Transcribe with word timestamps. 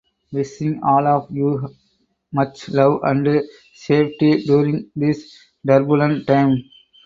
Wishing 0.33 0.81
all 0.81 1.05
of 1.05 1.29
you 1.29 1.69
much 2.33 2.69
love 2.69 3.01
and 3.03 3.43
safety 3.75 4.43
during 4.45 4.89
this 4.95 5.31
turbulent 5.63 6.25
time. 6.25 6.63